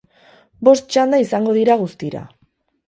Bost 0.69 0.89
txanda 0.95 1.21
izango 1.27 1.57
dira 1.61 1.81
guztira. 1.87 2.27